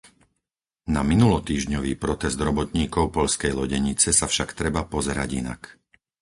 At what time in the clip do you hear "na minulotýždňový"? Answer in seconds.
0.95-1.93